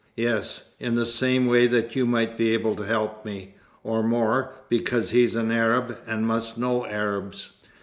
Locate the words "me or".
3.23-4.01